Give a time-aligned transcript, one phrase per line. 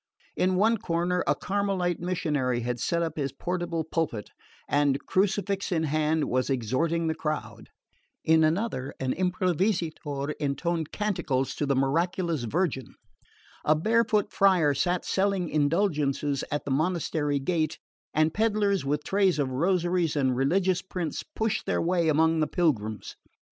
[0.35, 4.31] In one corner a Carmelite missionary had set up his portable pulpit,
[4.67, 7.69] and, crucifix in hand, was exhorting the crowd;
[8.25, 12.95] in another, an improvisatore intoned canticles to the miraculous Virgin;
[13.63, 17.77] a barefoot friar sat selling indulgences at the monastery gate,
[18.11, 23.15] and pedlars with trays of rosaries and religious prints pushed their way among the pilgrims.